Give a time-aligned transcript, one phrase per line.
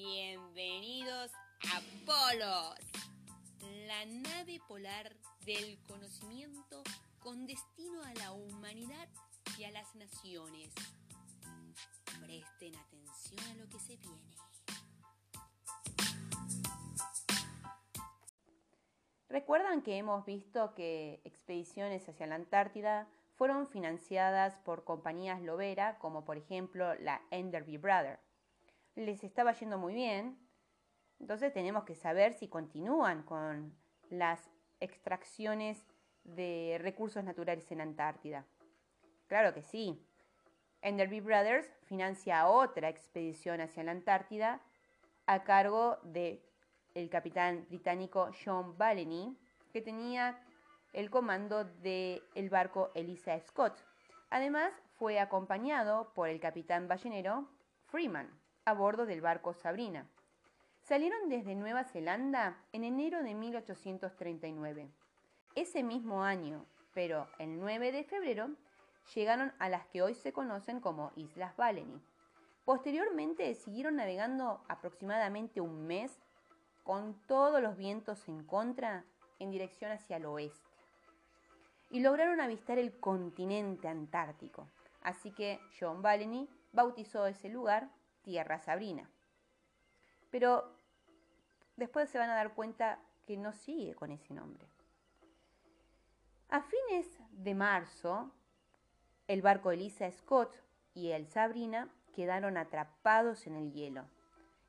[0.00, 1.32] Bienvenidos
[1.74, 2.78] a Polos,
[3.88, 6.84] la nave polar del conocimiento
[7.18, 9.08] con destino a la humanidad
[9.58, 10.72] y a las naciones.
[12.24, 14.36] Presten atención a lo que se viene.
[19.28, 26.24] Recuerdan que hemos visto que expediciones hacia la Antártida fueron financiadas por compañías lobera, como
[26.24, 28.27] por ejemplo la Enderby Brother.
[28.98, 30.36] Les estaba yendo muy bien,
[31.20, 33.72] entonces tenemos que saber si continúan con
[34.10, 35.86] las extracciones
[36.24, 38.44] de recursos naturales en Antártida.
[39.28, 40.04] Claro que sí.
[40.82, 44.60] Enderby Brothers financia otra expedición hacia la Antártida
[45.26, 46.42] a cargo de
[46.94, 49.38] el capitán británico John Balleny,
[49.72, 50.42] que tenía
[50.92, 53.78] el comando del el barco Elisa Scott.
[54.28, 57.48] Además, fue acompañado por el capitán ballenero
[57.86, 60.06] Freeman a bordo del barco Sabrina.
[60.82, 64.90] Salieron desde Nueva Zelanda en enero de 1839.
[65.54, 68.50] Ese mismo año, pero el 9 de febrero,
[69.14, 71.98] llegaron a las que hoy se conocen como Islas Balleny.
[72.66, 76.20] Posteriormente siguieron navegando aproximadamente un mes
[76.82, 79.06] con todos los vientos en contra
[79.38, 80.68] en dirección hacia el oeste.
[81.90, 84.68] Y lograron avistar el continente antártico.
[85.00, 87.88] Así que John Balleny bautizó ese lugar
[88.22, 89.10] Tierra Sabrina.
[90.30, 90.72] Pero
[91.76, 94.68] después se van a dar cuenta que no sigue con ese nombre.
[96.50, 98.32] A fines de marzo,
[99.26, 100.54] el barco Elisa Scott
[100.94, 104.06] y el Sabrina quedaron atrapados en el hielo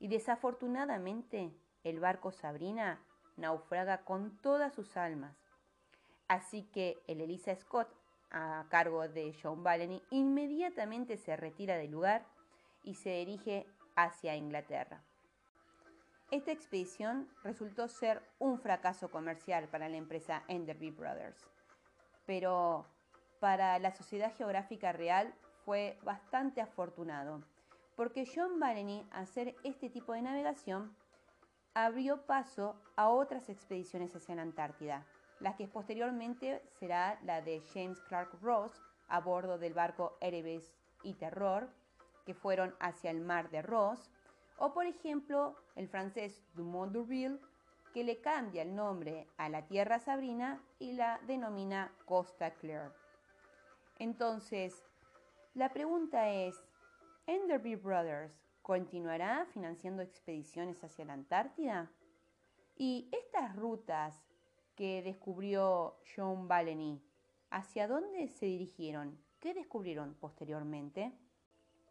[0.00, 1.52] y desafortunadamente
[1.84, 3.00] el barco Sabrina
[3.36, 5.36] naufraga con todas sus almas.
[6.26, 7.88] Así que el Elisa Scott,
[8.30, 12.26] a cargo de John Balleny, inmediatamente se retira del lugar
[12.88, 15.04] y se dirige hacia Inglaterra.
[16.30, 21.46] Esta expedición resultó ser un fracaso comercial para la empresa Enderby Brothers,
[22.24, 22.86] pero
[23.40, 25.34] para la Sociedad Geográfica Real
[25.66, 27.42] fue bastante afortunado,
[27.94, 30.96] porque John Balleny, hacer este tipo de navegación,
[31.74, 35.04] abrió paso a otras expediciones hacia la Antártida,
[35.40, 41.14] las que posteriormente será la de James Clark Ross a bordo del barco Erebus y
[41.14, 41.68] Terror,
[42.34, 44.10] fueron hacia el mar de Ross,
[44.58, 47.40] o por ejemplo el francés Dumont d'Urville,
[47.92, 52.92] que le cambia el nombre a la Tierra Sabrina y la denomina Costa Claire.
[53.98, 54.84] Entonces,
[55.54, 56.54] la pregunta es,
[57.26, 61.90] ¿Enderby Brothers ¿Continuará financiando expediciones hacia la Antártida?
[62.76, 64.22] ¿Y estas rutas
[64.76, 67.02] que descubrió John Balleny,
[67.48, 69.18] hacia dónde se dirigieron?
[69.40, 71.18] ¿Qué descubrieron posteriormente?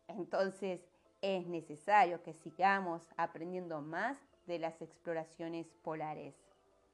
[0.07, 0.81] Entonces
[1.21, 6.35] es necesario que sigamos aprendiendo más de las exploraciones polares.